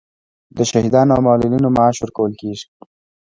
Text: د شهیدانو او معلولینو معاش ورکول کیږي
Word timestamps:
د 0.55 0.57
شهیدانو 0.71 1.11
او 1.15 1.21
معلولینو 1.27 1.73
معاش 1.75 1.95
ورکول 1.99 2.31
کیږي 2.41 2.65